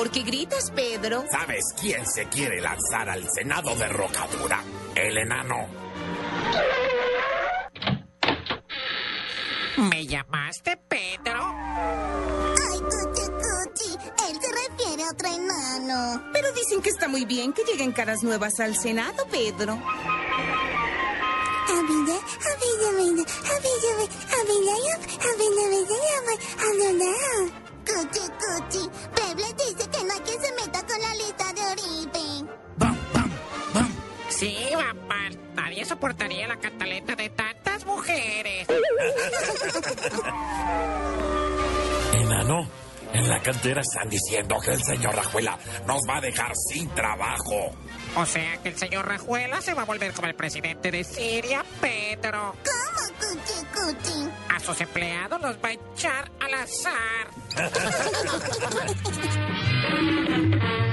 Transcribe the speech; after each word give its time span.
¿Por 0.00 0.10
qué 0.10 0.22
gritas, 0.22 0.70
Pedro? 0.70 1.26
¿Sabes 1.30 1.62
quién 1.78 2.06
se 2.06 2.26
quiere 2.28 2.58
lanzar 2.62 3.10
al 3.10 3.22
Senado 3.28 3.76
de 3.76 3.86
Rocadura? 3.86 4.64
El 4.94 5.18
enano. 5.18 5.68
¿Me 9.76 10.06
llamaste 10.06 10.78
Pedro? 10.88 11.42
Ay, 11.44 12.78
cuchi, 12.80 13.26
cuchi. 13.28 13.92
Él 14.30 14.38
se 14.40 14.50
refiere 14.70 15.02
a 15.02 15.10
otro 15.12 15.28
enano. 15.28 16.30
Pero 16.32 16.50
dicen 16.52 16.80
que 16.80 16.88
está 16.88 17.06
muy 17.06 17.26
bien 17.26 17.52
que 17.52 17.64
lleguen 17.64 17.92
caras 17.92 18.22
nuevas 18.22 18.58
al 18.58 18.74
Senado, 18.78 19.26
Pedro. 19.30 19.72
Abilla, 21.68 22.20
Papá. 34.80 35.28
Nadie 35.54 35.84
soportaría 35.84 36.48
la 36.48 36.56
cantaleta 36.56 37.14
de 37.14 37.28
tantas 37.30 37.84
mujeres. 37.84 38.66
Enano, 42.14 42.66
en 43.12 43.28
la 43.28 43.40
cantera 43.40 43.82
están 43.82 44.08
diciendo 44.08 44.56
que 44.64 44.72
el 44.72 44.82
señor 44.82 45.14
Rajuela 45.14 45.58
nos 45.86 46.00
va 46.08 46.16
a 46.16 46.20
dejar 46.22 46.52
sin 46.70 46.88
trabajo. 46.94 47.76
O 48.16 48.24
sea 48.24 48.56
que 48.62 48.70
el 48.70 48.76
señor 48.76 49.06
Rajuela 49.06 49.60
se 49.60 49.74
va 49.74 49.82
a 49.82 49.84
volver 49.84 50.14
como 50.14 50.28
el 50.28 50.34
presidente 50.34 50.90
de 50.90 51.04
Siria, 51.04 51.62
Pedro. 51.80 52.54
¿Cómo, 52.64 53.18
cuchi, 53.18 53.66
cuchi? 53.74 54.30
A 54.48 54.58
sus 54.60 54.80
empleados 54.80 55.40
los 55.42 55.56
va 55.56 55.68
a 55.68 55.72
echar 55.72 56.30
al 56.40 56.54
azar. 56.54 57.28